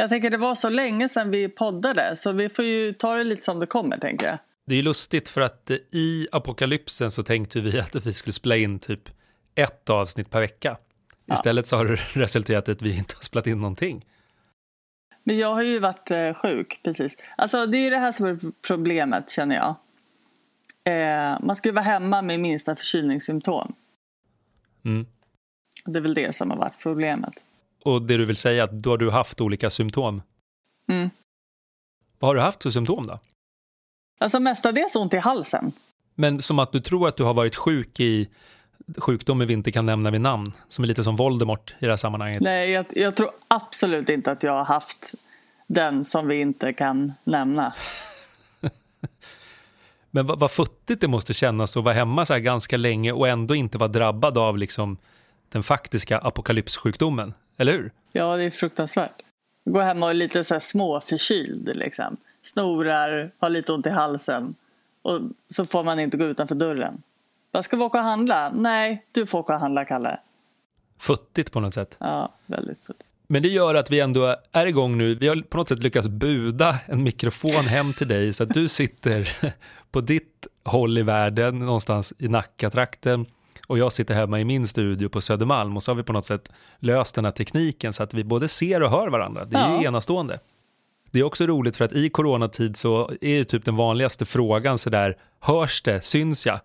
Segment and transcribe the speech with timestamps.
[0.00, 3.24] Jag tänker det var så länge sedan vi poddade så vi får ju ta det
[3.24, 4.38] lite som det kommer tänker jag.
[4.66, 8.56] Det är ju lustigt för att i apokalypsen så tänkte vi att vi skulle spela
[8.56, 9.08] in typ
[9.54, 10.76] ett avsnitt per vecka.
[11.26, 11.34] Ja.
[11.34, 14.04] Istället så har det resulterat i att vi inte har spelat in någonting.
[15.24, 17.16] Men jag har ju varit eh, sjuk, precis.
[17.36, 19.74] Alltså det är det här som är problemet känner jag.
[20.84, 23.74] Eh, man ska ju vara hemma med minsta förkylningssymptom.
[24.84, 25.06] Mm.
[25.84, 27.44] Det är väl det som har varit problemet.
[27.88, 30.22] Och det du vill säga att då har du haft olika symptom?
[30.90, 31.10] Mm.
[32.18, 33.18] Vad har du haft för symptom då?
[34.20, 35.72] Alltså mestadels ont i halsen.
[36.14, 38.28] Men som att du tror att du har varit sjuk i
[38.98, 41.96] sjukdomar vi inte kan nämna vid namn, som är lite som Voldemort i det här
[41.96, 42.42] sammanhanget.
[42.42, 45.14] Nej, jag, jag tror absolut inte att jag har haft
[45.66, 47.74] den som vi inte kan nämna.
[50.10, 53.28] Men vad, vad futtigt det måste kännas att vara hemma så här ganska länge och
[53.28, 54.96] ändå inte vara drabbad av liksom
[55.48, 57.92] den faktiska apokalypssjukdomen, eller hur?
[58.12, 59.22] Ja, det är fruktansvärt.
[59.64, 62.16] Gå hem och är lite så här småförkyld, liksom.
[62.42, 64.54] snorar, har lite ont i halsen
[65.02, 67.02] och så får man inte gå utanför dörren.
[67.52, 68.52] Jag ska vi åka och handla?
[68.54, 70.20] Nej, du får åka och handla, Kalle.
[70.98, 71.96] Futtigt på något sätt.
[72.00, 73.08] Ja, väldigt futtigt.
[73.26, 75.14] Men det gör att vi ändå är igång nu.
[75.14, 78.68] Vi har på något sätt lyckats buda en mikrofon hem till dig så att du
[78.68, 79.36] sitter
[79.90, 83.26] på ditt håll i världen, någonstans i Nacka-trakten
[83.68, 86.24] och jag sitter hemma i min studio på Södermalm och så har vi på något
[86.24, 89.44] sätt löst den här tekniken så att vi både ser och hör varandra.
[89.44, 89.80] Det är ja.
[89.80, 90.38] ju enastående.
[91.10, 94.78] Det är också roligt för att i coronatid så är det typ den vanligaste frågan
[94.78, 96.60] så där, hörs det, syns jag?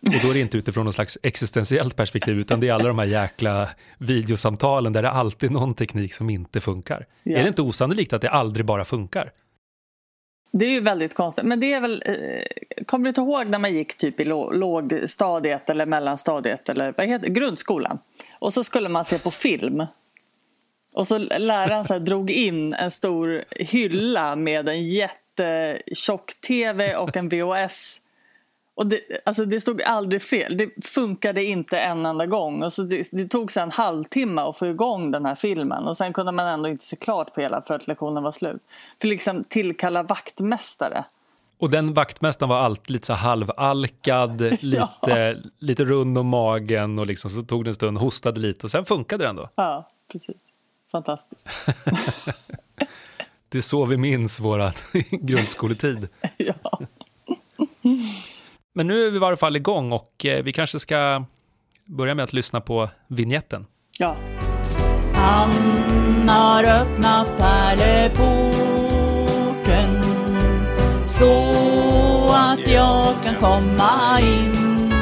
[0.00, 2.98] Och då är det inte utifrån någon slags existentiellt perspektiv utan det är alla de
[2.98, 3.68] här jäkla
[3.98, 7.06] videosamtalen där det är alltid någon teknik som inte funkar.
[7.22, 7.38] Ja.
[7.38, 9.30] Är det inte osannolikt att det aldrig bara funkar?
[10.50, 11.44] Det är ju väldigt konstigt.
[11.44, 15.70] Men det är väl, eh, kommer du inte ihåg när man gick typ i lågstadiet
[15.70, 17.98] eller mellanstadiet eller vad heter grundskolan?
[18.38, 19.86] Och så skulle man se på film.
[20.94, 27.28] Och så läraren så drog in en stor hylla med en jättetjock tv och en
[27.28, 28.00] VHS
[28.76, 30.56] och det, alltså det stod aldrig fel.
[30.56, 32.62] Det funkade inte en enda gång.
[32.62, 35.84] Och så det, det tog sig en halvtimme att få igång den här filmen.
[35.84, 38.62] Och Sen kunde man ändå inte se klart på hela för att lektionen var slut.
[39.00, 41.04] För liksom tillkalla vaktmästare.
[41.58, 45.34] Och den vaktmästaren var alltid lite så halvalkad, lite, ja.
[45.58, 48.84] lite rund om magen och liksom så tog det en stund, hostade lite och sen
[48.84, 49.48] funkade det ändå.
[49.54, 50.36] Ja, precis.
[50.92, 51.48] Fantastiskt.
[53.48, 54.72] det är så vi minns vår
[55.26, 56.08] grundskoletid.
[56.36, 56.80] ja.
[58.76, 61.24] Men nu är vi i varje fall igång och eh, vi kanske ska
[61.84, 63.66] börja med att lyssna på vignetten.
[63.98, 64.16] Ja.
[65.14, 65.50] Han
[66.28, 68.42] har öppnat pärleporten
[71.08, 71.32] så
[72.32, 74.92] att jag kan komma in.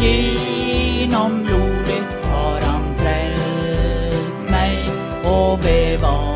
[0.00, 4.90] Genom blodet har han frälst mig
[5.24, 6.27] och bevarat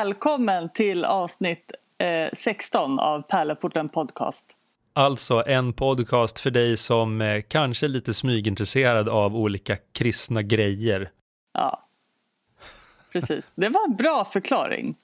[0.00, 4.46] Välkommen till avsnitt eh, 16 av Pärleporten Podcast.
[4.92, 11.10] Alltså en podcast för dig som eh, kanske är lite smygintresserad av olika kristna grejer.
[11.52, 11.86] Ja,
[13.12, 13.52] precis.
[13.54, 14.96] Det var en bra förklaring,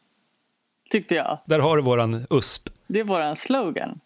[0.91, 1.39] tyckte jag.
[1.47, 2.69] Där har du våran USP.
[2.87, 4.01] Det är våran slogan.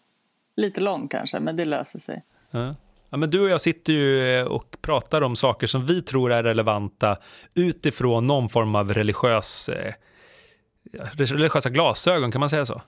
[0.55, 2.23] Lite lång kanske, men det löser sig.
[2.51, 2.75] Ja.
[3.09, 6.31] Ja, men du och jag sitter ju eh, och pratar om saker som vi tror
[6.31, 7.17] är relevanta
[7.53, 9.93] utifrån någon form av religiös eh,
[11.13, 12.81] religiösa glasögon, kan man säga så?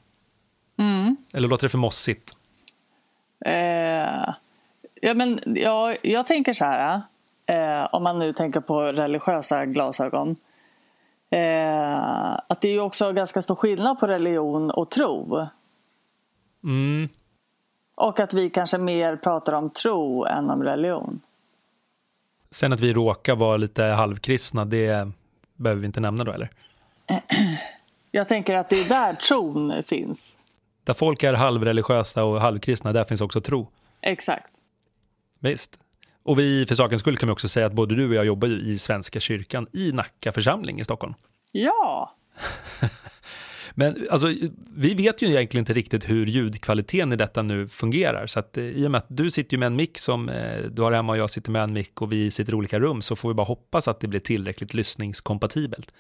[0.80, 1.18] Mm.
[1.34, 2.38] Eller låter det för mossigt?
[3.46, 4.34] Eh,
[5.02, 7.02] ja, men, ja, jag tänker så här,
[7.46, 10.36] eh, om man nu tänker på religiösa glasögon.
[11.32, 15.48] Eh, att det är ju också ganska stor skillnad på religion och tro.
[16.64, 17.10] Mm.
[17.96, 21.22] Och att vi kanske mer pratar om tro än om religion.
[22.52, 25.12] Sen att vi råkar vara lite halvkristna, det
[25.56, 26.50] behöver vi inte nämna då eller?
[28.12, 30.38] Jag tänker att det är där tron finns.
[30.84, 33.68] Där folk är halvreligiösa och halvkristna, där finns också tro.
[34.02, 34.48] Exakt.
[35.40, 35.80] Visst.
[36.24, 38.48] Och vi, för sakens skull kan vi också säga att både du och jag jobbar
[38.48, 41.14] i Svenska kyrkan i Nacka församling i Stockholm.
[41.52, 42.16] Ja!
[43.74, 44.28] Men alltså,
[44.76, 48.28] vi vet ju egentligen inte riktigt hur ljudkvaliteten i detta nu fungerar.
[48.28, 50.82] Så att, eh, i och med att du sitter med en mick som eh, du
[50.82, 53.16] har hemma och jag sitter med en mick och vi sitter i olika rum så
[53.16, 55.94] får vi bara hoppas att det blir tillräckligt lyssningskompatibelt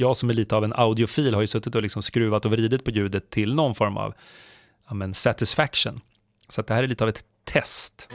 [0.00, 2.84] jag som är lite av en audiofil har ju suttit och liksom skruvat och vridit
[2.84, 4.14] på ljudet till någon form av
[4.88, 6.00] ja, men satisfaction.
[6.48, 8.08] Så det här är lite av ett test.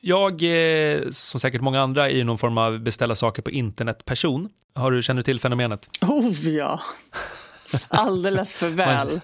[0.00, 4.48] Jag, eh, som säkert många andra, är någon form av beställa saker på internet-person.
[4.74, 5.88] Har du, känner du till fenomenet?
[6.00, 6.80] Oh ja!
[7.88, 9.20] Alldeles för väl.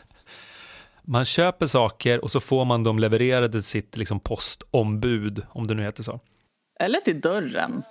[1.07, 5.75] Man köper saker och så får man dem levererade till sitt liksom, postombud, om det
[5.75, 6.21] nu heter så.
[6.81, 7.83] Eller till dörren.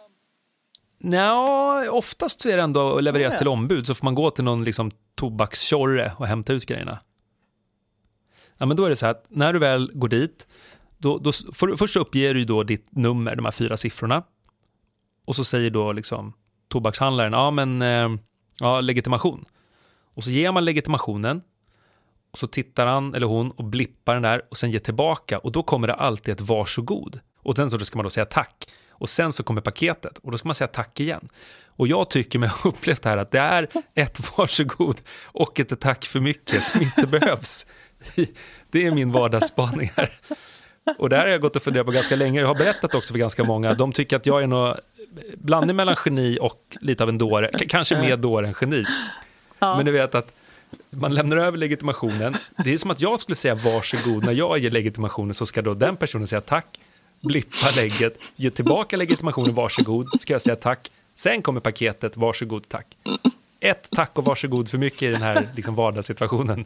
[0.99, 1.45] Nja,
[1.91, 3.37] oftast så är det ändå levererat Ja.
[3.37, 6.99] till ombud, så får man gå till någon liksom, tobakstjorre och hämta ut grejerna.
[8.57, 10.47] Ja, men då är det så här att när du väl går dit,
[10.97, 14.23] då, då för, först uppger du då ditt nummer, de här fyra siffrorna.
[15.25, 16.33] Och så säger då liksom
[16.67, 18.09] tobakshandlaren, ja men, eh,
[18.59, 19.45] ja legitimation.
[20.13, 21.41] Och så ger man legitimationen,
[22.33, 25.51] och så tittar han eller hon och blippar den där och sen ger tillbaka och
[25.51, 27.19] då kommer det alltid ett varsågod.
[27.43, 28.67] Och sen så ska man då säga tack.
[28.89, 31.27] Och sen så kommer paketet och då ska man säga tack igen.
[31.67, 36.05] Och jag tycker mig ha upplevt här att det är ett varsågod och ett tack
[36.05, 37.67] för mycket som inte behövs.
[38.71, 40.11] Det är min vardagsspaning här.
[40.97, 42.39] Och det här har jag gått och funderat på ganska länge.
[42.39, 43.73] Jag har berättat också för ganska många.
[43.73, 44.77] De tycker att jag är någon
[45.37, 47.51] blandning mellan geni och lite av en dåre.
[47.67, 48.85] Kanske mer dåre än geni.
[49.59, 50.33] Men du vet att
[50.89, 52.33] man lämnar över legitimationen.
[52.63, 54.25] Det är som att jag skulle säga varsågod.
[54.25, 56.79] När jag ger legitimationen så ska då den personen säga tack,
[57.21, 60.91] blippa lägget, ge tillbaka legitimationen, varsågod, ska jag säga tack.
[61.15, 62.97] Sen kommer paketet, varsågod, tack.
[63.59, 66.65] Ett tack och varsågod för mycket i den här liksom, vardagssituationen.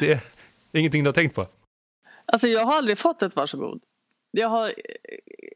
[0.00, 0.20] Det är
[0.72, 1.46] ingenting du har tänkt på.
[2.24, 3.82] Alltså jag har aldrig fått ett varsågod.
[4.30, 4.72] Jag har,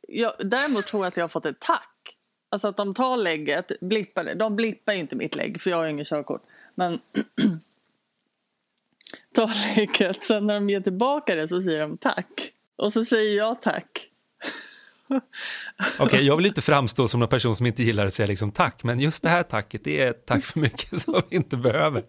[0.08, 2.16] jag, däremot tror jag att jag har fått ett tack.
[2.50, 4.34] Alltså att de tar lägget, blippar det.
[4.34, 6.42] De blippar inte mitt lägg för jag har inget körkort.
[6.74, 6.98] Men
[9.34, 12.52] Ta lägget, sen när de ger tillbaka det så säger de tack.
[12.76, 14.08] Och så säger jag tack.
[15.98, 18.84] Okej, jag vill inte framstå som en person som inte gillar att säga liksom tack,
[18.84, 22.04] men just det här tacket, det är tack för mycket som vi inte behöver.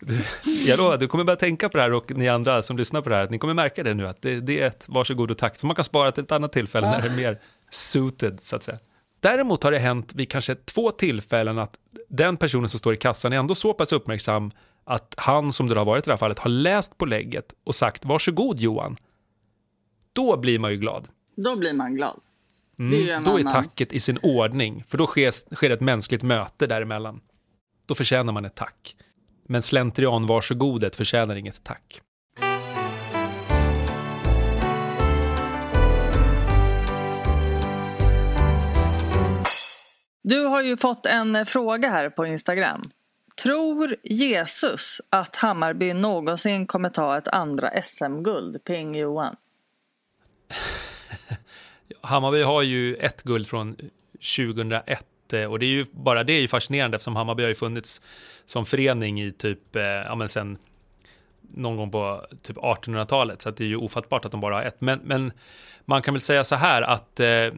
[0.00, 0.24] Du,
[0.66, 3.08] jag lovar, du kommer börja tänka på det här och ni andra som lyssnar på
[3.08, 5.38] det här, att ni kommer märka det nu, att det, det är ett varsågod och
[5.38, 7.40] tack som man kan spara till ett annat tillfälle när det är mer
[7.70, 8.78] suited, så att säga.
[9.24, 11.76] Däremot har det hänt vid kanske två tillfällen att
[12.08, 14.50] den personen som står i kassan är ändå så pass uppmärksam
[14.84, 17.74] att han, som det har varit i det här fallet, har läst på lägget och
[17.74, 18.96] sagt varsågod Johan.
[20.12, 21.08] Då blir man ju glad.
[21.36, 22.20] Då blir man glad.
[22.76, 23.52] Det är Mm, då är annan.
[23.52, 27.20] tacket i sin ordning, för då sker, sker ett mänskligt möte däremellan.
[27.86, 28.96] Då förtjänar man ett tack.
[29.48, 32.00] Men slentrian varsågodet förtjänar inget tack.
[40.26, 42.82] Du har ju fått en eh, fråga här på Instagram.
[43.42, 48.64] Tror Jesus att Hammarby någonsin kommer ta ett andra SM-guld?
[48.64, 49.36] Ping Johan.
[52.00, 53.76] Hammarby har ju ett guld från
[54.36, 57.54] 2001 eh, och det är ju bara det är ju fascinerande eftersom Hammarby har ju
[57.54, 58.00] funnits
[58.44, 60.58] som förening i typ, eh, ja men sen
[61.40, 64.62] någon gång på typ 1800-talet så att det är ju ofattbart att de bara har
[64.62, 64.80] ett.
[64.80, 65.32] Men, men
[65.84, 67.48] man kan väl säga så här att eh,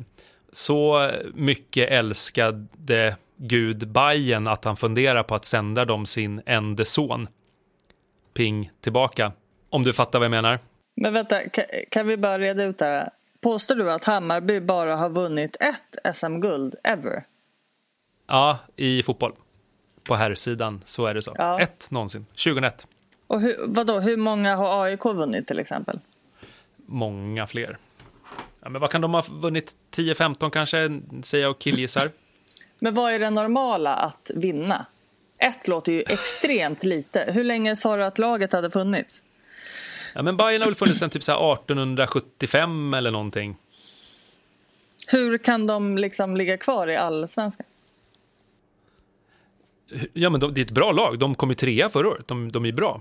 [0.53, 7.29] så mycket älskade Gud Bajen att han funderar på att sända dem sin ende son.
[8.35, 9.33] Ping tillbaka.
[9.71, 10.59] Om du fattar vad jag menar.
[10.97, 13.09] Men vänta, kan, kan vi bara reda ut det här?
[13.41, 17.25] Påstår du att Hammarby bara har vunnit ett SM-guld ever?
[18.27, 19.33] Ja, i fotboll.
[20.05, 21.35] På herrsidan så är det så.
[21.39, 21.61] Ja.
[21.61, 22.27] Ett någonsin.
[22.27, 22.87] 2001.
[23.27, 26.01] Och hur, vadå, hur många har AIK vunnit till exempel?
[26.87, 27.79] Många fler.
[28.67, 29.77] Ja, men vad kan de ha vunnit?
[29.97, 32.11] 10-15 kanske, säger jag och killgissar.
[32.79, 34.87] Men vad är det normala att vinna?
[35.39, 37.31] Ett låter ju extremt lite.
[37.35, 39.23] Hur länge sa du att laget hade funnits?
[40.15, 43.57] Ja, men Bayern har väl funnits sedan typ så här 1875 eller någonting.
[45.07, 47.67] Hur kan de liksom ligga kvar i allsvenskan?
[50.13, 51.19] Ja, men de, det är ett bra lag.
[51.19, 52.29] De kom ju trea förra året.
[52.29, 53.01] De, de är bra.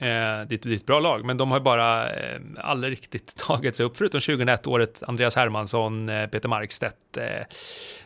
[0.00, 2.92] Eh, det, är ett, det är ett bra lag, men de har bara eh, aldrig
[2.92, 3.96] riktigt tagit sig upp.
[3.96, 7.24] Förutom 2001-året, Andreas Hermansson, eh, Peter Markstedt, eh,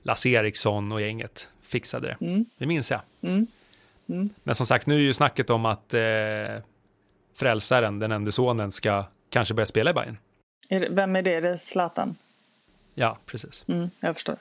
[0.02, 2.44] Lasse Eriksson och gänget fixade det.
[2.58, 3.00] Det minns jag.
[4.42, 6.00] Men som sagt, nu är ju snacket om att eh,
[7.34, 10.16] frälsaren, den enda sonen, ska kanske börja spela i Bayern.
[10.90, 11.34] Vem är det?
[11.34, 12.16] Är det Zlatan?
[12.94, 13.64] Ja, precis.
[13.68, 14.36] Mm, jag förstår.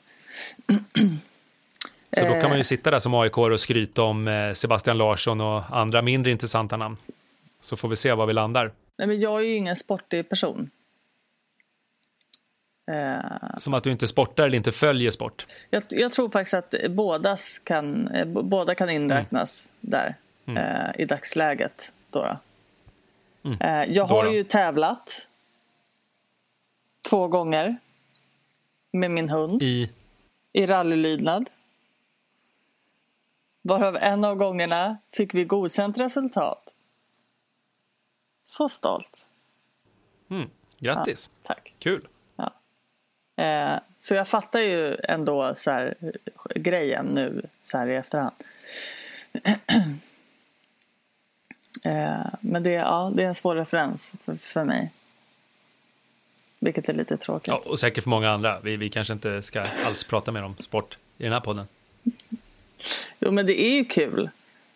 [2.12, 5.42] Så då kan man ju sitta där som AIK och skryta om eh, Sebastian Larsson
[5.42, 6.98] och andra mindre intressanta namn.
[7.60, 8.72] Så får vi se var vi landar.
[8.98, 10.70] Nej, men jag är ju ingen sportig person.
[12.92, 15.48] Eh, Som att du inte sportar eller inte följer sport.
[15.70, 20.16] jag, jag tror faktiskt att bådas kan, eh, båda kan inräknas där
[20.48, 21.94] eh, i dagsläget.
[22.10, 22.38] Då då.
[23.60, 24.32] Eh, jag Då har då.
[24.32, 25.28] ju tävlat
[27.10, 27.78] två gånger
[28.92, 29.92] med min hund I,
[30.54, 31.50] i rallylydnad.
[33.62, 36.76] Varav en av gångerna fick vi godkänt resultat.
[38.50, 39.28] Så stolt.
[40.30, 41.74] mm, grattis, Tack.
[41.80, 42.08] kul.
[43.38, 45.96] Eh, så jag fattar ju ändå så här,
[46.56, 48.36] grejen nu så här i efterhand.
[51.84, 54.92] Eh, men det, ja, det är en svår referens för, för mig.
[56.60, 57.48] Vilket är lite tråkigt.
[57.48, 58.60] Ja, och säkert för många andra.
[58.60, 61.68] Vi, vi kanske inte ska alls prata mer om sport i den här podden.
[63.20, 64.30] Jo, men det är ju kul.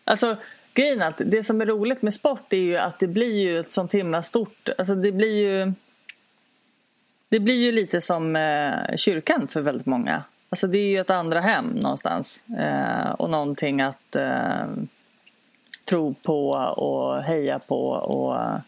[0.03, 0.37] Alltså,
[0.73, 3.71] grejen att det som är roligt med sport är ju att det blir ju ett
[3.71, 4.69] sånt himla stort...
[4.77, 5.73] Alltså det blir ju...
[7.29, 10.23] Det blir ju lite som eh, kyrkan för väldigt många.
[10.49, 12.45] Alltså det är ju ett andra hem någonstans.
[12.59, 14.65] Eh, och någonting att eh,
[15.85, 17.89] tro på och heja på.
[17.89, 18.61] Och,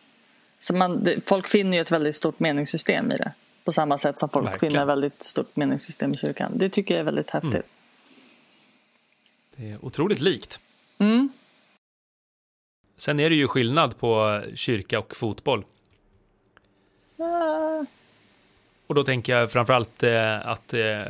[0.60, 3.32] så man, folk finner ju ett väldigt stort meningssystem i det.
[3.64, 4.72] På samma sätt som folk Verkligen.
[4.72, 6.52] finner ett väldigt stort meningssystem i kyrkan.
[6.56, 7.54] Det tycker jag är väldigt häftigt.
[7.54, 7.64] Mm.
[9.56, 10.60] Det är otroligt likt.
[10.98, 11.30] Mm.
[12.98, 15.66] Sen är det ju skillnad på kyrka och fotboll.
[17.20, 17.86] Ah,
[18.88, 21.02] Och då tänker jag framförallt eh, att eh,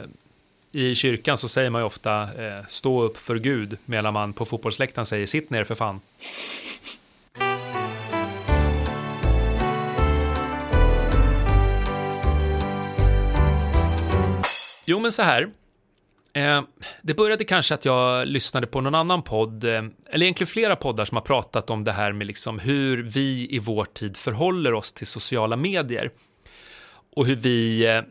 [0.72, 4.46] i kyrkan så säger man ju ofta eh, stå upp för Gud medan man på
[4.46, 6.00] fotbollsläktaren säger sitt ner för fan.
[14.88, 15.50] Jo, men så här.
[16.36, 16.62] Eh,
[17.01, 21.06] det började kanske att jag lyssnade på någon annan podd, eh, eller egentligen flera poddar
[21.06, 24.94] som har pratat om det här med liksom hur vi i vår tid förhåller oss
[24.94, 26.12] till sociala medier.
[27.15, 28.01] Och hur vi eh,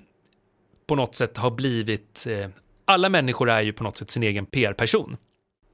[0.86, 2.26] på något sätt har blivit...
[2.28, 2.48] Eh,
[2.84, 5.16] alla människor är ju på något sätt sin egen PR-person.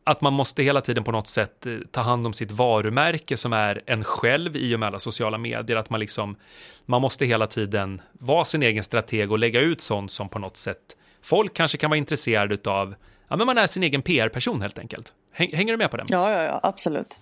[0.04, 3.52] Att man måste hela tiden på något sätt eh, ta hand om sitt varumärke som
[3.52, 5.76] är en själv i och med alla sociala medier.
[5.76, 6.36] Att man liksom,
[6.86, 10.56] man måste hela tiden vara sin egen strateg och lägga ut sånt som på något
[10.56, 12.94] sätt folk kanske kan vara intresserade av.
[13.28, 15.12] Ja, men man är sin egen PR-person helt enkelt.
[15.32, 16.06] Häng, hänger du med på den?
[16.10, 17.20] ja, ja, ja, absolut.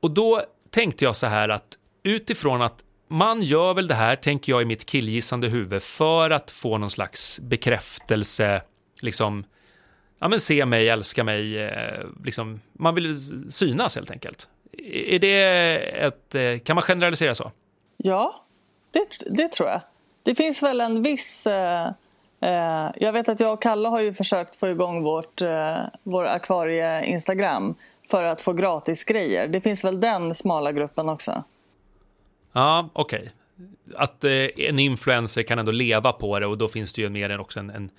[0.00, 4.52] Och då tänkte jag så här att utifrån att man gör väl det här, tänker
[4.52, 8.62] jag i mitt killgissande huvud, för att få någon slags bekräftelse,
[9.00, 9.44] liksom,
[10.18, 13.16] ja men se mig, älska mig, eh, liksom, man vill
[13.52, 14.48] synas helt enkelt.
[14.94, 17.52] Är det ett, eh, kan man generalisera så?
[17.96, 18.44] Ja,
[18.90, 19.80] det, det tror jag.
[20.22, 21.46] Det finns väl en viss...
[21.46, 21.90] Eh,
[22.96, 27.74] jag vet att jag och Kalle har ju försökt få igång vårt, eh, vår akvarie-instagram
[28.10, 29.48] för att få gratis grejer.
[29.48, 31.44] Det finns väl den smala gruppen också.
[32.52, 33.30] Ja, okej.
[33.96, 37.30] Att eh, en influencer kan ändå leva på det och då finns det ju mer
[37.30, 37.90] än också en, en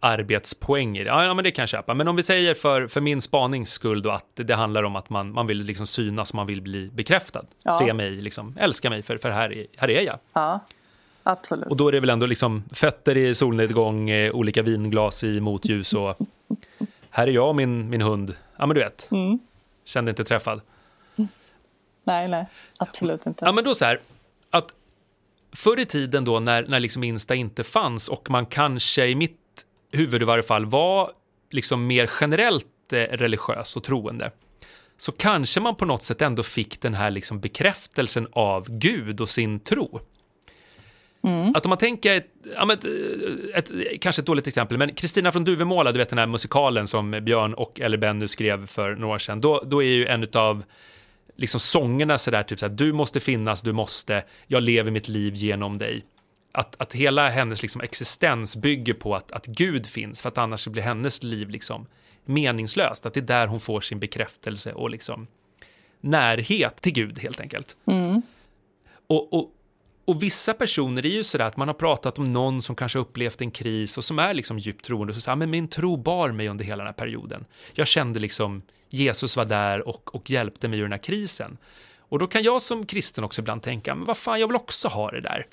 [0.00, 1.10] arbetspoäng i det.
[1.10, 1.94] Ja, ja, men det kan jag köpa.
[1.94, 5.10] Men om vi säger för, för min spanings skull då att det handlar om att
[5.10, 7.44] man, man vill liksom synas, man vill bli bekräftad.
[7.62, 7.72] Ja.
[7.72, 10.18] Se mig, liksom, älska mig, för, för här, är- här är jag.
[10.32, 10.60] Ja,
[11.32, 11.66] absolut.
[11.66, 15.94] Och då är det väl ändå liksom fötter i solnedgång, eh, olika vinglas i motljus
[15.94, 16.16] och
[17.10, 18.34] här är jag och min, min hund.
[18.56, 19.10] Ja, men du vet.
[19.10, 19.38] Mm.
[19.84, 20.60] Kände inte träffad.
[22.04, 22.46] Nej, nej,
[22.78, 23.44] absolut inte.
[23.44, 24.00] Ja, men då så här,
[24.50, 24.74] att
[25.52, 29.66] förr i tiden då när, när liksom Insta inte fanns och man kanske i mitt
[29.92, 31.12] huvud i varje fall var
[31.50, 34.30] liksom mer generellt eh, religiös och troende,
[34.96, 39.28] så kanske man på något sätt ändå fick den här liksom bekräftelsen av Gud och
[39.28, 40.00] sin tro.
[41.54, 42.84] Att om man tänker, ett, ja, men ett,
[43.70, 47.10] ett, kanske ett dåligt exempel, men Kristina från Duvemåla, du vet den här musikalen som
[47.10, 50.62] Björn och eller Benny skrev för några år sedan, då, då är ju en av
[51.36, 55.78] liksom sångerna sådär, typ såhär, du måste finnas, du måste, jag lever mitt liv genom
[55.78, 56.04] dig.
[56.52, 60.66] Att, att hela hennes liksom existens bygger på att, att Gud finns, för att annars
[60.68, 61.86] blir hennes liv liksom
[62.24, 63.06] meningslöst.
[63.06, 65.26] Att det är där hon får sin bekräftelse och liksom
[66.00, 67.76] närhet till Gud helt enkelt.
[69.06, 69.52] Och, och,
[70.08, 73.40] och vissa personer är ju sådär att man har pratat om någon som kanske upplevt
[73.40, 76.32] en kris och som är liksom djupt troende och så säger men min tro bar
[76.32, 77.44] mig under hela den här perioden.
[77.74, 81.58] Jag kände liksom Jesus var där och, och hjälpte mig ur den här krisen.
[81.98, 84.88] Och då kan jag som kristen också ibland tänka, men vad fan, jag vill också
[84.88, 85.46] ha det där.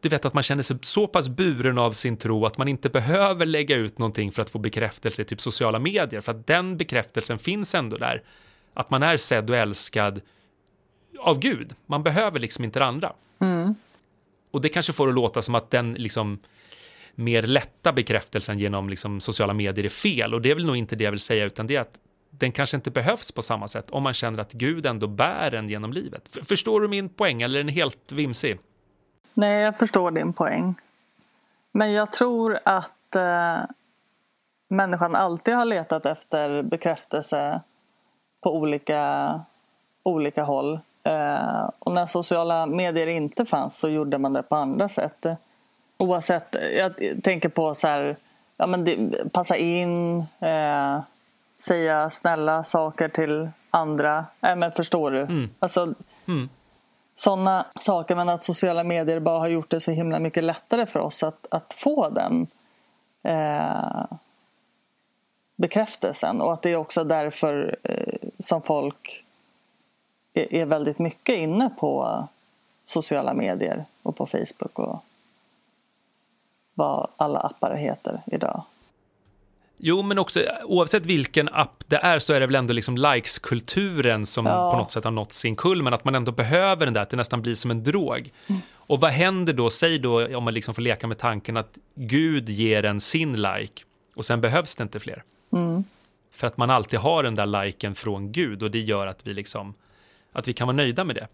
[0.00, 2.88] Du vet att man känner sig så pass buren av sin tro att man inte
[2.88, 6.76] behöver lägga ut någonting för att få bekräftelse i typ sociala medier, för att den
[6.76, 8.22] bekräftelsen finns ändå där.
[8.74, 10.20] Att man är sedd och älskad
[11.18, 11.74] av Gud.
[11.86, 13.12] Man behöver liksom inte det andra.
[14.50, 16.38] Och det kanske får det låta som att den liksom
[17.14, 20.34] mer lätta bekräftelsen genom liksom sociala medier är fel.
[20.34, 21.98] Och det är väl nog inte det jag vill säga, utan det är att
[22.30, 25.68] den kanske inte behövs på samma sätt om man känner att Gud ändå bär en
[25.68, 26.38] genom livet.
[26.42, 28.58] Förstår du min poäng, eller är den helt vimsig?
[29.34, 30.74] Nej, jag förstår din poäng.
[31.72, 33.58] Men jag tror att eh,
[34.68, 37.60] människan alltid har letat efter bekräftelse
[38.40, 39.40] på olika,
[40.02, 40.80] olika håll.
[41.04, 45.26] Eh, och när sociala medier inte fanns så gjorde man det på andra sätt.
[45.98, 46.92] Oavsett, jag
[47.22, 48.16] tänker på så här,
[48.56, 51.00] ja men det, passa in, eh,
[51.58, 54.24] säga snälla saker till andra.
[54.40, 55.26] Nej men förstår du?
[55.58, 55.94] Alltså,
[57.14, 61.00] sådana saker men att sociala medier bara har gjort det så himla mycket lättare för
[61.00, 62.46] oss att, att få den
[63.22, 64.04] eh,
[65.56, 69.24] bekräftelsen och att det är också därför eh, som folk
[70.34, 72.24] är, väldigt mycket inne på
[72.84, 75.04] sociala medier och på Facebook och
[76.74, 78.64] vad alla appar heter idag.
[79.76, 84.26] Jo, men också oavsett vilken app det är så är det väl ändå liksom likes-kulturen
[84.26, 84.70] som Ja.
[84.72, 87.16] på något sätt har nått sin kulmen, att man ändå behöver den där, att det
[87.16, 88.32] nästan blir som en drog.
[88.72, 92.48] Och vad händer då, säg då om man liksom får leka med tanken att Gud
[92.48, 93.82] ger en sin like
[94.14, 95.22] och sen behövs det inte fler.
[96.32, 99.34] För att man alltid har den där liken från Gud och det gör att vi
[99.34, 99.74] liksom,
[100.32, 101.28] att vi kan vara nöjda med det.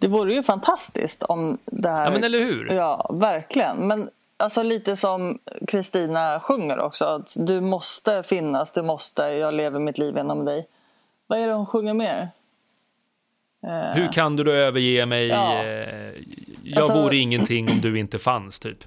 [0.00, 2.04] Det vore ju fantastiskt om det här...
[2.04, 2.72] Ja, men eller hur?
[2.72, 3.76] Ja, verkligen.
[3.88, 7.04] Men alltså lite som Kristina sjunger också.
[7.04, 10.68] Att du måste finnas, du måste, jag lever mitt liv genom dig.
[11.26, 12.28] Vad är det hon sjunger mer?
[13.94, 15.26] Hur kan du då överge mig?
[15.26, 15.62] Ja.
[15.64, 16.14] Eh,
[16.62, 18.78] Jag Alltså- vore ingenting om du inte fanns, typ.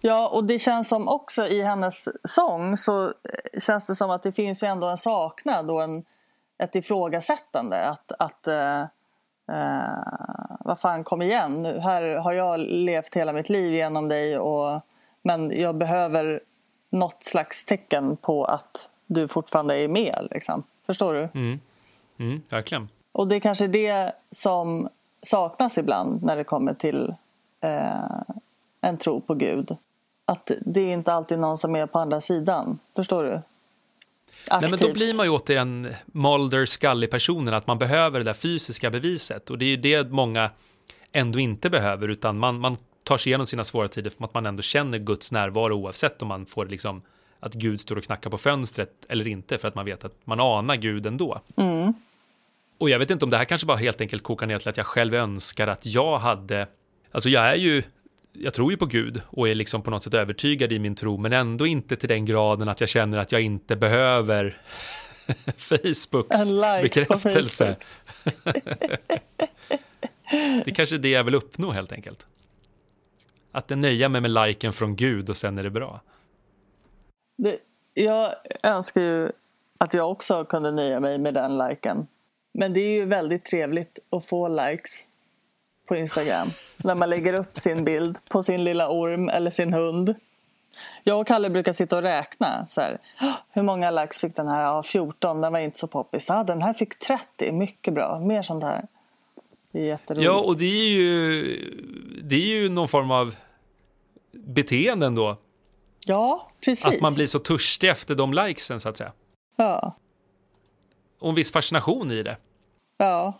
[0.00, 3.10] Ja, och det känns som också i hennes sång så eh,
[3.60, 6.04] känns det som att det finns ju ändå en saknad och en,
[6.58, 7.88] ett ifrågasättande.
[7.88, 8.80] Att, att eh,
[9.52, 11.62] eh, vad fan, kom igen.
[11.62, 14.80] Nu, här har jag levt hela mitt liv genom dig och,
[15.22, 16.40] men jag behöver
[16.90, 20.28] något slags tecken på att du fortfarande är med.
[20.30, 20.62] Liksom.
[20.86, 21.28] Förstår du?
[22.18, 22.88] Mm, verkligen.
[23.12, 24.88] Och det är kanske det som
[25.22, 27.14] saknas ibland när det kommer till
[27.60, 28.22] eh,
[28.80, 29.76] en tro på Gud.
[30.24, 32.78] Att det är inte alltid någon som är på andra sidan.
[32.96, 33.40] Förstår du?
[34.50, 34.94] Nej, men då Aktivt.
[34.94, 39.50] blir man ju återigen Mulder Scully-personen, att man behöver det där fysiska beviset.
[39.50, 40.50] Och det är ju det många
[41.12, 44.46] ändå inte behöver, utan man, man tar sig igenom sina svåra tider för att man
[44.46, 47.02] ändå känner Guds närvaro oavsett om man får liksom
[47.40, 50.40] att Gud står och knackar på fönstret eller inte, för att man vet att man
[50.40, 51.40] anar Gud ändå.
[52.78, 54.76] Och jag vet inte om det här kanske bara helt enkelt kokar ner till att
[54.76, 56.66] jag själv önskar att jag hade,
[57.12, 57.82] alltså jag är ju
[58.40, 61.16] jag tror ju på Gud och är liksom på något sätt övertygad i min tro,
[61.16, 64.62] men ändå inte till den graden att jag känner att jag inte behöver
[65.56, 67.76] Facebooks like bekräftelse.
[70.30, 72.26] det är kanske är det jag vill uppnå helt enkelt.
[73.52, 76.00] Att nöja mig med liken från Gud och sen är det bra.
[77.38, 77.58] Det,
[77.94, 79.30] jag önskar ju
[79.78, 82.06] att jag också kunde nöja mig med den liken.
[82.54, 85.06] Men det är ju väldigt trevligt att få likes
[85.86, 86.50] på Instagram.
[86.76, 90.14] när man lägger upp sin bild på sin lilla orm eller sin hund.
[91.04, 92.66] Jag och Kalle brukar sitta och räkna.
[92.66, 94.62] Så här, "Åh, hur många likes fick den här?
[94.62, 96.28] Ja, 14, den var inte så poppis.
[96.28, 98.18] Ja, den här fick 30, mycket bra.
[98.20, 98.86] Mer sånt här.
[99.72, 100.24] Det är jätteroligt.
[100.26, 101.42] Ja, och det är ju,
[102.22, 103.34] det är ju någon form av
[104.32, 105.36] beteende ändå.
[106.06, 106.86] ja precis.
[106.86, 109.12] Att man blir så törstig efter de likesen så att säga.
[109.56, 109.92] ja,
[111.18, 112.36] Och en viss fascination i det.
[112.98, 113.32] ja.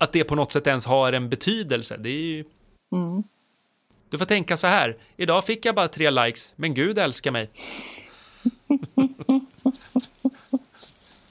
[0.00, 1.96] Att det på något sätt ens har en betydelse.
[1.96, 2.44] Det är ju...
[2.92, 3.22] Mm.
[4.10, 4.96] Du får tänka så här.
[5.16, 7.50] Idag fick jag bara tre likes, men Gud älskar mig.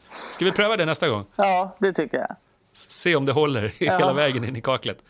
[0.09, 1.25] Ska vi pröva det nästa gång?
[1.35, 2.35] ja, det tycker jag.
[2.73, 3.97] Se om det håller Ja.
[3.97, 5.03] hela vägen in i kaklet.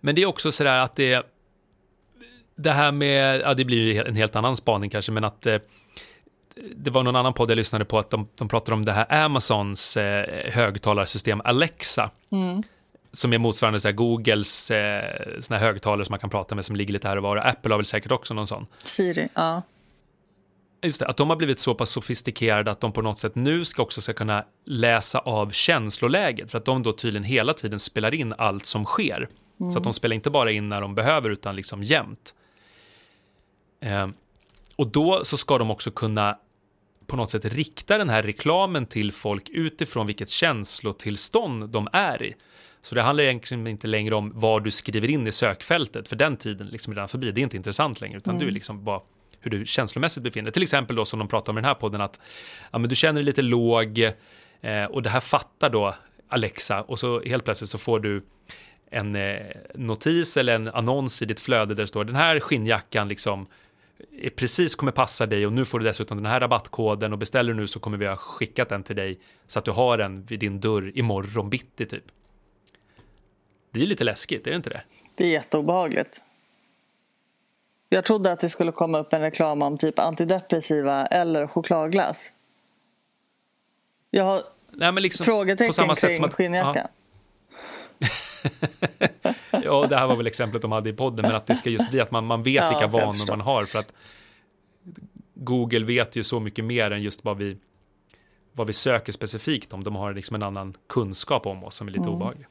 [0.00, 1.26] Men det är också så där att det...
[2.54, 3.40] Det här med...
[3.40, 5.46] Ja, det blir ju en helt annan spaning kanske, men att...
[6.76, 9.24] Det var någon annan podd jag lyssnade på att de, de pratade om det här
[9.24, 12.10] Amazons eh, högtalarsystem Alexa.
[13.12, 16.76] Som är motsvarande så här, Googles eh, såna högtalare som man kan prata med som
[16.76, 17.36] ligger lite här och var.
[17.36, 18.66] Apple har väl säkert också någon sån.
[18.78, 19.62] Siri, ja.
[20.82, 23.64] Just det, att de har blivit så pass sofistikerade att de på något sätt nu
[23.64, 26.50] ska också ska kunna läsa av känsloläget.
[26.50, 29.28] För att de då tydligen hela tiden spelar in allt som sker.
[29.72, 32.34] Så att de spelar inte bara in när de behöver utan liksom jämt.
[33.80, 34.08] Eh,
[34.76, 36.38] och då så ska de också kunna
[37.08, 42.34] på något sätt rikta den här reklamen till folk utifrån vilket känslotillstånd de är i.
[42.82, 46.36] Så det handlar egentligen inte längre om vad du skriver in i sökfältet, för den
[46.36, 47.32] tiden liksom är redan förbi.
[47.32, 49.00] Det är inte intressant längre, utan du är liksom bara
[49.40, 50.52] hur du känslomässigt befinner dig.
[50.52, 52.20] Till exempel då som de pratar om i den här podden att
[52.70, 53.98] ja, men du känner dig lite låg
[54.60, 55.94] eh, och det här fattar då
[56.28, 58.24] Alexa och så helt plötsligt så får du
[58.90, 63.08] en eh, notis eller en annons i ditt flöde där det står den här skinnjackan
[63.08, 63.46] liksom
[64.36, 67.60] precis kommer passa dig och nu får du dessutom den här rabattkoden och beställer du
[67.60, 70.40] nu så kommer vi ha skickat den till dig så att du har den vid
[70.40, 72.04] din dörr imorgon bitti typ.
[73.70, 74.82] Det är lite läskigt, är det inte det?
[75.14, 76.24] Det är jätteobehagligt.
[77.88, 82.32] Jag trodde att det skulle komma upp en reklam om typ antidepressiva eller chokladglass.
[84.10, 84.40] Jag har
[84.72, 86.88] Nej, liksom frågetecken på samma sätt kring som att, skinnjackan.
[89.64, 91.90] Ja, det här var väl exemplet de hade i podden, men att det ska just
[91.90, 93.92] bli att man, man vet Ja, vilka vanor man har för att
[95.34, 97.58] Google vet ju så mycket mer än just vad vi
[98.52, 99.84] vad vi söker specifikt om.
[99.84, 102.14] De har liksom en annan kunskap om oss som är lite Mm.
[102.14, 102.46] obehaglig.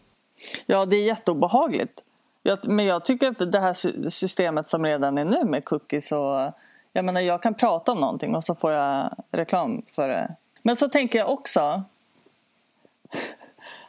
[0.66, 2.04] Ja, det är jätteobehagligt.
[2.44, 6.12] Jag, men jag tycker att det här sy- systemet som redan är nu med cookies
[6.12, 6.52] och
[6.94, 10.36] Jag menar, jag kan prata om någonting och så får jag reklam för det.
[10.62, 11.84] Men så tänker jag också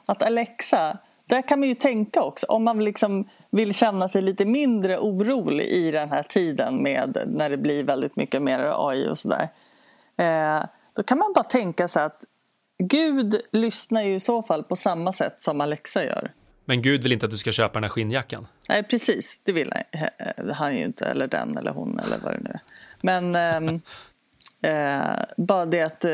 [0.07, 0.99] att Alexa,
[1.29, 2.47] där kan man ju tänka också.
[2.47, 7.51] Om man liksom vill känna sig lite mindre orolig i den här tiden med när
[7.51, 9.49] det blir väldigt mycket mer AI och sådär.
[10.17, 12.25] Eh, då kan man bara tänka sig att
[12.79, 16.33] Gud lyssnar ju i så fall på samma sätt som Alexa gör.
[16.65, 18.47] Men Gud vill inte att du ska köpa den här skinnjackan.
[18.69, 19.41] Nej, precis.
[19.45, 21.07] Det vill han, eh, han ju inte.
[21.07, 22.61] Eller den eller hon eller vad det nu är.
[23.01, 23.81] Men ehm,
[24.63, 26.11] eh, bara det att eh,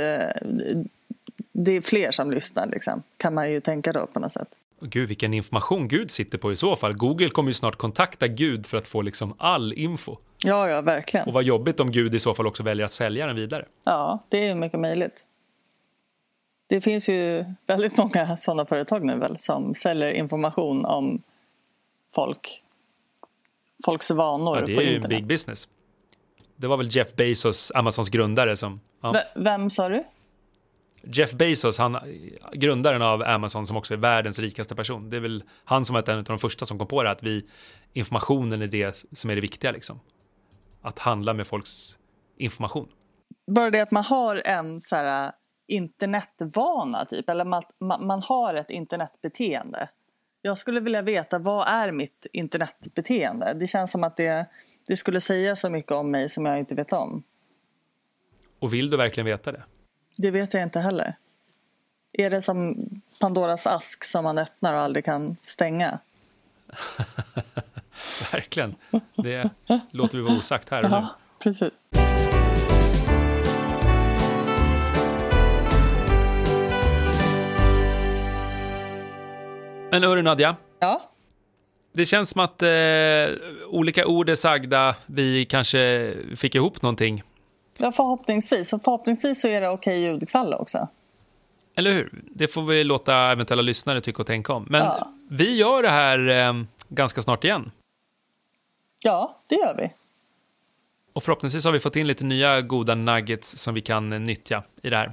[1.52, 4.48] det är fler som lyssnar liksom, kan man ju tänka då på något sätt.
[4.86, 6.92] Gud, vilken information Gud sitter på i så fall.
[6.92, 10.16] Google kommer ju snart kontakta Gud för att få liksom all info.
[10.44, 11.26] Ja, ja, verkligen.
[11.26, 13.66] Och vad jobbigt om Gud i så fall också väljer att sälja den vidare.
[13.84, 15.26] Ja, det är ju mycket möjligt.
[16.68, 21.22] Det finns ju väldigt många sådana företag nu väl som säljer information om
[22.14, 22.62] folk.
[23.84, 25.18] Folks vanor Ja, det på är ju en internet.
[25.18, 25.68] big business.
[26.56, 28.80] Det var väl Jeff Bezos, Amazons grundare, som...
[29.02, 29.22] Ja.
[29.36, 30.04] Vem sa du?
[31.06, 31.98] Jeff Bezos, han,
[32.52, 35.10] grundaren av Amazon som också är världens rikaste person.
[35.10, 37.22] Det är väl han som var en av de första som kom på det, att
[37.22, 37.46] vi,
[37.92, 39.70] informationen är det som är det viktiga.
[39.72, 40.00] Liksom.
[40.82, 41.98] Att handla med folks
[42.36, 42.88] information.
[43.46, 45.32] Bara det att man har en så här,
[45.66, 47.28] internetvana, typ.
[47.28, 49.88] Eller man, man, man har ett internetbeteende.
[50.42, 53.54] Jag skulle vilja veta, vad är mitt internetbeteende?
[53.54, 54.46] Det känns som att det,
[54.88, 57.22] det skulle säga så mycket om mig som jag inte vet om.
[58.58, 59.62] Och vill du verkligen veta det?
[60.18, 61.14] Det vet jag inte heller.
[62.12, 62.76] Är det som
[63.20, 65.98] Pandoras ask som man öppnar och aldrig kan stänga?
[68.32, 68.74] Verkligen.
[69.16, 69.50] Det
[69.90, 70.96] låter vi vara osagt här och nu.
[70.96, 71.72] Ja, precis.
[79.90, 81.02] Men hörru Nadja, Ja,
[81.92, 82.68] det känns som att eh,
[83.68, 84.96] olika ord är sagda.
[85.06, 87.22] Vi kanske fick ihop någonting.
[87.76, 88.72] Ja förhoppningsvis.
[88.72, 90.88] Och förhoppningsvis så är det okej ljudkvall också.
[91.76, 92.22] Eller hur?
[92.30, 94.66] Det får vi låta eventuella lyssnare tycka och tänka om.
[94.70, 95.12] Men Ja.
[95.30, 97.70] vi gör det här eh, ganska snart igen.
[99.02, 99.92] Ja, det gör vi.
[101.12, 104.90] Och förhoppningsvis har vi fått in lite nya goda nuggets som vi kan nyttja i
[104.90, 105.12] det här.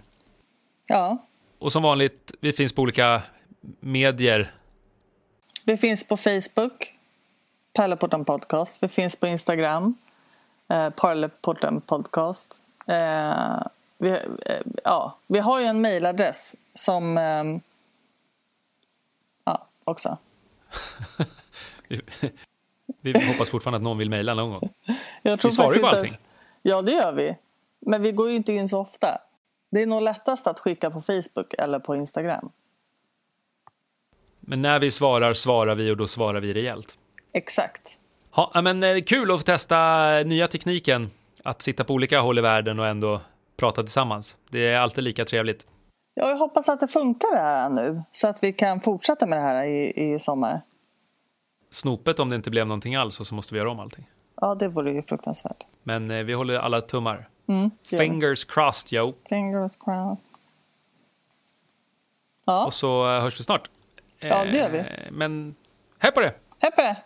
[0.88, 1.18] Ja,
[1.60, 3.22] Och som vanligt, vi finns på olika
[3.80, 4.52] medier.
[5.66, 6.96] vi finns på Facebook,
[7.74, 8.84] Pärleporten Podcast.
[8.84, 9.98] Vi finns på Instagram,
[10.72, 12.64] eh, Pärleporten Podcast.
[12.88, 13.62] Eh,
[13.98, 17.18] vi, eh, ja, vi har ju en mejladress som...
[17.18, 17.44] Eh,
[19.44, 20.18] ja, också.
[23.04, 24.70] Vi, vi hoppas fortfarande att någon vill mejla någon gång.
[25.22, 26.14] Jag tror Vi svarar ju på allting.
[26.62, 27.38] Ja, det gör vi.
[27.80, 29.08] Men vi går ju inte in så ofta.
[29.72, 32.52] Det är nog lättast att skicka på Facebook eller på Instagram.
[34.40, 36.98] Men när vi svarar, svarar vi och då svarar vi rejält.
[37.34, 37.98] Exakt.
[38.32, 41.12] Ha, men eh, kul att få testa nya tekniken.
[41.44, 43.22] Att sitta på olika håll i världen och ändå
[43.58, 44.38] prata tillsammans.
[44.50, 45.68] Det är alltid lika trevligt.
[46.14, 49.38] Ja, jag hoppas att det funkar det här nu så att vi kan fortsätta med
[49.38, 50.62] det här i, i sommar.
[51.72, 54.10] Snopet om det inte blev någonting alls och så måste vi göra om allting.
[54.42, 55.64] Ja, det vore ju fruktansvärt.
[55.84, 57.30] Men eh, vi håller alla tummar.
[57.48, 57.72] Mm.
[57.90, 59.14] Fingers crossed, yo.
[59.30, 60.28] Fingers crossed.
[62.46, 63.70] Ja, Och så eh, hörs vi snart.
[64.20, 64.78] Ja, det gör vi.
[64.78, 65.56] Eh, Men
[66.00, 66.34] hej på det!
[66.60, 66.98] hej på det!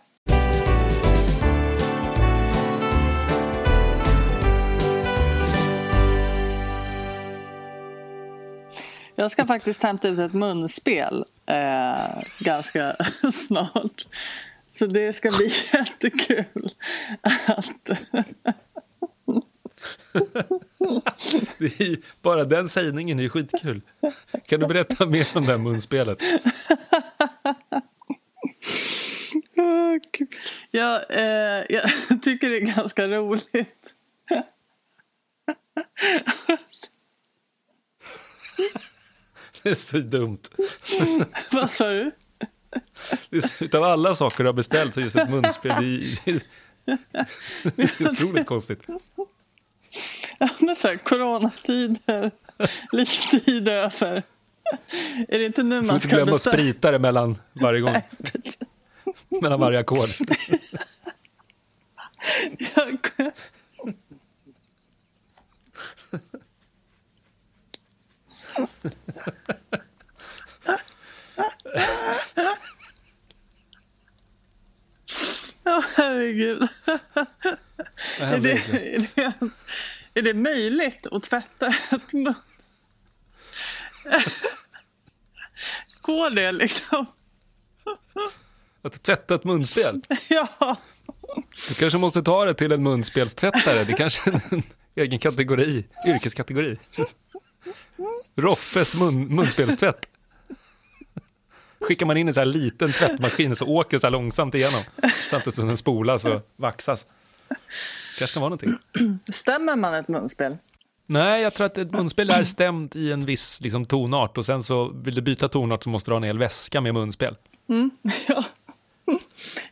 [9.18, 12.96] Jag ska faktiskt hämta ut ett munspel eh, ganska
[13.32, 14.06] snart.
[14.70, 16.70] Så det ska bli jättekul
[17.22, 17.90] att...
[21.60, 23.80] Är, bara den sägningen är skitkul.
[24.46, 26.18] Kan du berätta mer om det här munspelet?
[29.56, 30.26] Åh, kul.
[30.70, 31.90] Ja, eh, jag
[32.22, 33.94] tycker det är ganska roligt.
[39.66, 40.38] Det är så dumt.
[41.52, 42.10] Vad sa du?
[43.60, 45.74] Utav alla saker du har beställt så just ett munspel.
[46.24, 46.40] Det är,
[47.76, 48.82] det är otroligt konstigt.
[50.38, 52.30] Ja, men så här, coronatider,
[52.92, 54.22] lite tid över.
[55.28, 56.56] Är det inte nu Du får man inte ska glömma att beställa?
[56.56, 57.92] sprita det mellan varje gång.
[57.92, 58.08] Nej.
[59.42, 60.08] Mellan varje ackord.
[62.76, 63.32] Jag-
[75.66, 76.68] Åh, herregud.
[78.20, 79.64] Vad Är det, är, det, ens-
[80.14, 82.34] är det möjligt att tvätta ett mun?
[86.02, 87.06] Går det liksom?
[88.82, 90.00] Att tvätta ett munspel?
[90.28, 90.76] Ja.
[91.68, 93.84] Du kanske måste ta det till en munspelstvättare.
[93.84, 94.62] Det kanske är en
[94.96, 96.76] egen kategori, yrkeskategori.
[98.36, 100.08] Roffes mun, munspelstvätt.
[101.80, 104.80] Skickar man in en så här liten tvättmaskin så åker det så här långsamt igenom.
[105.30, 107.06] Samtidigt som den spolas och vaxas.
[108.18, 108.74] kanske kan vara någonting.
[109.32, 110.56] Stämmer man ett munspel?
[111.06, 114.62] Nej, jag tror att ett munspel är stämt i en viss liksom, tonart och sen
[114.62, 117.36] så vill du byta tonart så måste du ha en hel väska med munspel.
[118.28, 118.44] Ja.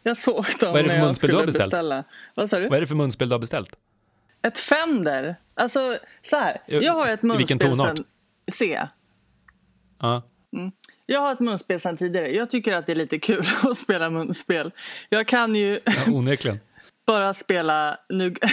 [0.02, 1.70] Jag såg dem Vad är det för när jag munspel du har skulle beställt?
[1.70, 2.04] beställa.
[2.35, 2.68] Vad sa du?
[2.68, 3.76] Vad är det för munspel du har beställt?
[4.46, 5.37] Ett Fender.
[5.54, 6.62] Alltså, så här.
[6.66, 8.04] Jag har ett munspel sen...
[8.52, 8.87] C.
[10.00, 10.22] Ja.
[11.07, 12.30] Jag har ett munspel sen tidigare.
[12.35, 14.72] Jag tycker att det är lite kul att spela munspel.
[15.09, 16.61] Jag kan ju Ja, onekligen.
[17.07, 17.98] bara spela...
[18.09, 18.35] Nu...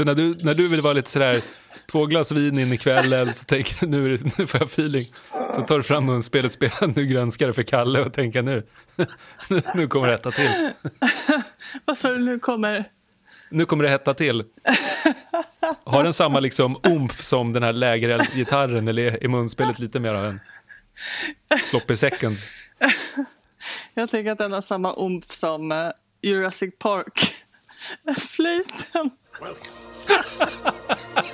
[0.00, 1.40] Så när du, när du vill vara lite sådär,
[1.90, 5.04] två glas vin in i kvällen, så tänker nu, är det- nu får jag feeling.
[5.56, 8.62] Så tar du fram munspelet, spelar Nu grönskar det för Kalle och tänker nu,
[9.74, 10.70] nu kommer det hetta till.
[11.84, 12.18] Vad sa du?
[12.18, 12.84] Nu kommer...
[13.50, 14.44] Nu kommer det hetta till.
[15.84, 20.24] Har den samma liksom omf som den här lägereldsgitarren eller är munspelet lite mer av
[20.24, 20.40] en
[21.64, 22.48] sloppy seconds?
[23.94, 25.88] Jag tänker att den har samma omf som eh,
[26.22, 27.34] Jurassic Park.
[28.18, 29.10] Flöjten.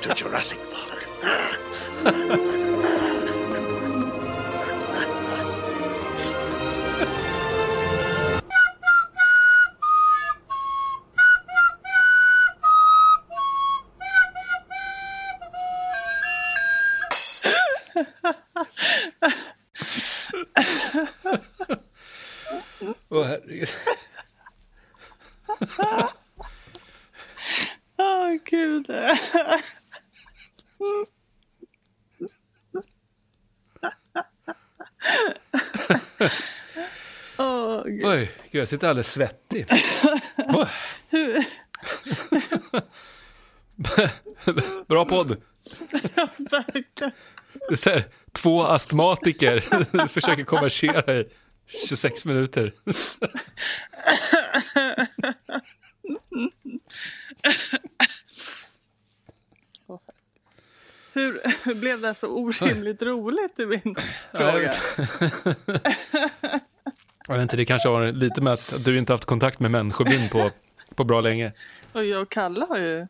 [0.01, 1.07] To Jurassic Park.
[23.11, 23.69] Åh herregud.
[28.87, 28.97] Gud.
[37.39, 38.05] Åh, gud.
[38.05, 39.67] Oj, gud, jag sitter alldeles svettig.
[44.89, 45.37] Bra podd.
[47.69, 49.61] Det är så här, två astmatiker
[50.09, 51.25] försöker konversera i
[51.89, 52.73] 26 minuter.
[62.09, 63.97] Det så orimligt roligt i min
[64.33, 64.73] fråga?
[67.29, 70.29] Jag vet inte, det kanske har lite med att du inte haft kontakt med människobyn
[70.29, 70.51] på,
[70.95, 71.53] på bra länge.
[71.93, 73.07] Och jag och Kalle har ju...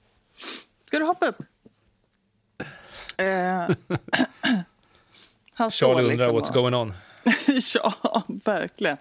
[0.85, 1.43] Ska du hoppa upp?
[3.17, 3.27] Eh,
[5.55, 6.95] han Charlie undrar liksom what's och- going on.
[7.75, 8.97] ja, verkligen.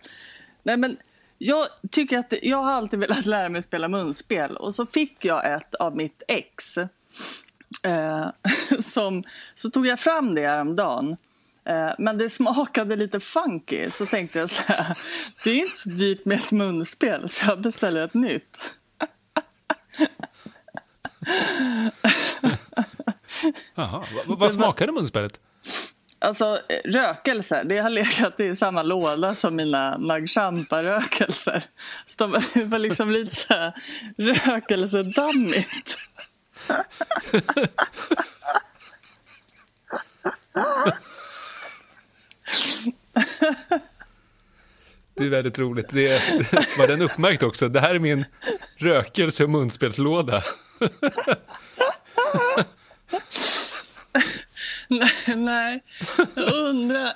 [0.63, 0.97] Nej, men
[1.37, 5.53] jag tycker att jag har alltid velat lära mig spela munspel och så fick jag
[5.53, 6.75] ett av mitt ex.
[7.83, 8.27] Eh,
[8.79, 9.23] som,
[9.53, 11.17] så tog jag fram det häromdagen.
[11.69, 14.97] Eh, men det smakade lite funky så tänkte jag så här.
[15.43, 18.57] Det är inte så dyrt med ett munspel så jag beställer ett nytt.
[23.75, 25.39] Jaha, vad, vad smakade munspelet?
[26.19, 31.63] Alltså eh, rökelser, det har legat i samma låda som mina Nagchampa-rökelser.
[32.05, 33.73] Så de det var liksom lite så här
[34.17, 35.97] rökelsedammigt.
[45.17, 45.89] Det är väldigt roligt.
[45.89, 46.29] Det
[46.79, 47.69] var den uppmärkt också?
[47.69, 48.25] Det här är min
[48.77, 50.43] rökelse och munspelslåda.
[54.87, 55.83] Nej, nej,
[56.35, 57.13] jag undrar.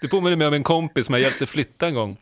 [0.00, 2.16] Det påminner mig om en kompis som jag hjälpte flytta en gång.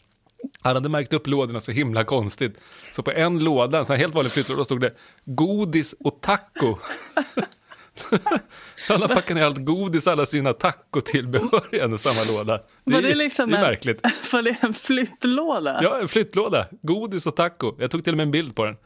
[0.61, 2.59] Han hade märkt upp lådorna så himla konstigt.
[2.93, 4.93] Så på en låda, en sån här helt vanlig flyttlåda, stod det
[5.25, 6.77] godis och taco.
[8.89, 12.61] Han har packat ner allt godis alla sina tacotillbehör i en och samma låda.
[12.85, 14.01] Det Var är, det liksom det är en- märkligt.
[14.33, 15.81] Var det en flyttlåda?
[15.83, 16.67] Ja, en flyttlåda.
[16.83, 17.75] Godis och taco.
[17.79, 18.77] Jag tog till och med en bild på den.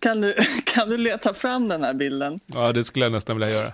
[0.00, 2.38] Kan, du, kan du leta fram den här bilden?
[2.46, 3.72] Ja, det skulle jag nästan vilja göra.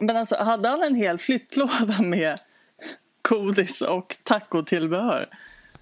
[0.00, 2.38] Men alltså, hade han en hel flyttlåda med
[3.28, 5.28] godis och tacotillbehör?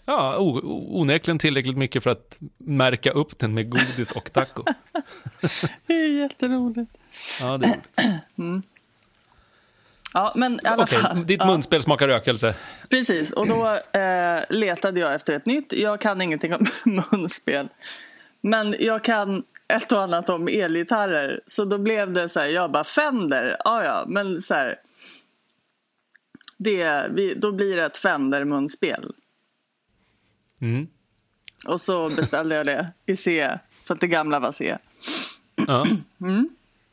[0.07, 4.63] Ja, onekligen tillräckligt mycket för att märka upp den med godis och taco.
[5.87, 6.91] Det är jätteroligt.
[7.41, 7.73] Ja, det är
[8.37, 8.67] roligt.
[10.17, 11.27] Ja, men i alla Okej, fall.
[11.27, 11.47] ditt ja.
[11.47, 12.55] munspel smakar rökelse.
[12.89, 13.67] Precis, och då
[14.01, 15.73] eh, letade jag efter ett nytt.
[15.73, 16.67] Jag kan ingenting om
[17.13, 17.69] munspel.
[18.41, 21.41] Men jag kan ett och annat om elgitarrer.
[21.47, 24.77] Så då blev det så här, jag bara Fender, ja ja, men så här.
[26.65, 29.13] Det, vi, då blir det ett Fender-munspel.
[30.61, 30.87] Mm.
[31.67, 33.51] Och så beställde jag det i C,
[33.87, 34.77] för att det gamla var C.
[35.67, 35.87] Ja.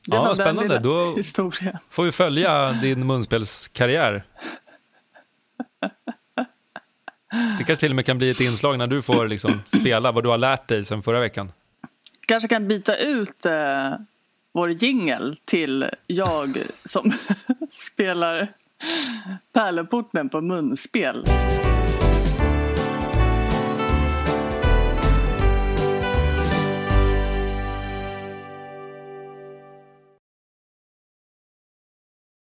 [0.07, 0.79] Det Ja, var spännande.
[0.79, 1.77] Då- Historien.
[1.89, 4.23] Får vi följa din munspelskarriär.
[7.57, 10.23] Det kanske till och med kan bli ett inslag när du får liksom spela vad
[10.23, 11.51] du har lärt dig sen förra veckan.
[12.27, 13.93] Kanske kan byta ut eh,
[14.53, 17.11] vår jingel till jag som
[17.69, 18.53] spelar
[19.53, 21.25] pärleporten på munspel.